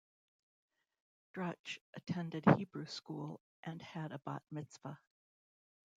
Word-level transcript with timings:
Dratch 1.35 1.77
attended 1.93 2.45
Hebrew 2.57 2.87
school 2.87 3.39
and 3.61 3.79
had 3.83 4.11
a 4.11 4.17
Bat 4.25 4.41
Mitzvah. 4.49 4.99